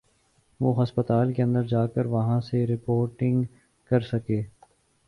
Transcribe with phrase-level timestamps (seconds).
[0.59, 3.43] وہ ہسپتال کے اندر جا کر وہاں سے رپورٹنگ
[3.91, 4.41] کر سکے۔